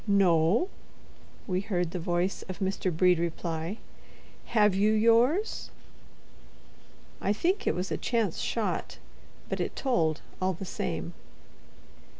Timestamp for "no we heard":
0.07-1.91